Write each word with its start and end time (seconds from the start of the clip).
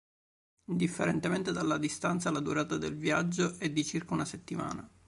Indifferentemente 0.69 1.51
dalla 1.51 1.77
distanza 1.77 2.31
la 2.31 2.39
durata 2.39 2.75
del 2.75 2.95
viaggio 2.95 3.59
è 3.59 3.69
di 3.69 3.85
circa 3.85 4.15
una 4.15 4.25
settimana. 4.25 4.89